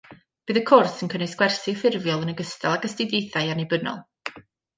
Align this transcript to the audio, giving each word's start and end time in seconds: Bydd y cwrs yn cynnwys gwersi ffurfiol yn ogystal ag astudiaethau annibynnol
Bydd 0.51 0.57
y 0.61 0.61
cwrs 0.69 0.95
yn 1.07 1.11
cynnwys 1.13 1.35
gwersi 1.41 1.73
ffurfiol 1.81 2.25
yn 2.27 2.33
ogystal 2.35 2.79
ag 2.79 2.89
astudiaethau 2.91 3.53
annibynnol 3.57 4.03